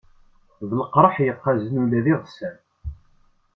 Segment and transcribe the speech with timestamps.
[0.69, 2.55] D lqerḥ yeqqazen ula d iɣsan.